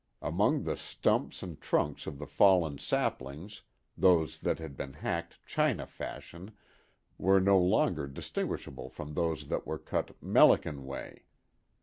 Among 0.23 0.63
the 0.63 0.77
stumps 0.77 1.43
and 1.43 1.61
trunks 1.61 2.07
of 2.07 2.17
the 2.17 2.25
fallen 2.25 2.79
saplings, 2.79 3.61
those 3.95 4.39
that 4.39 4.57
had 4.57 4.75
been 4.75 4.93
hacked 4.93 5.37
"China 5.45 5.85
fashion" 5.85 6.53
were 7.19 7.39
no 7.39 7.59
longer 7.59 8.07
distinguishable 8.07 8.89
from 8.89 9.13
those 9.13 9.49
that 9.49 9.67
were 9.67 9.77
cut 9.77 10.15
"'Melican 10.19 10.85
way." 10.87 11.25